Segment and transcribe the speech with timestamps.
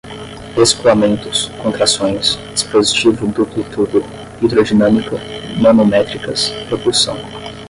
[0.57, 4.03] escoamentos, contrações, dispositivo duplo tubo,
[4.41, 5.17] hidrodinâmica,
[5.61, 7.17] manométricas, propulsão